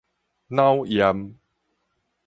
[0.47, 1.37] 腦炎